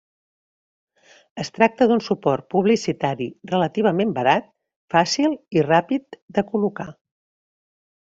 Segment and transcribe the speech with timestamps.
[1.43, 4.51] Es tracta d'un suport publicitari relativament barat,
[4.97, 6.93] fàcil i ràpid de col·locar.